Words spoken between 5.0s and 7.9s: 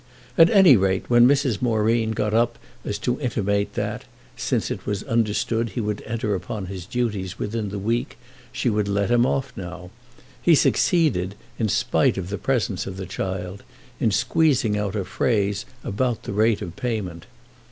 understood he would enter upon his duties within the